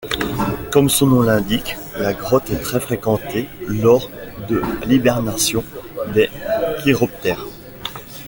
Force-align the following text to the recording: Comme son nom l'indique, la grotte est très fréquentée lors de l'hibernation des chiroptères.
Comme 0.71 0.89
son 0.89 1.05
nom 1.05 1.21
l'indique, 1.21 1.77
la 1.99 2.13
grotte 2.15 2.49
est 2.49 2.57
très 2.59 2.79
fréquentée 2.79 3.47
lors 3.67 4.09
de 4.49 4.59
l'hibernation 4.87 5.63
des 6.15 6.27
chiroptères. 6.83 7.45